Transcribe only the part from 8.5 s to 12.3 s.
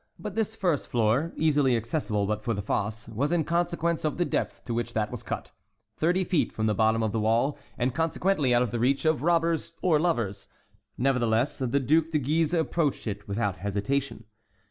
out of the reach of robbers or lovers; nevertheless the Duc de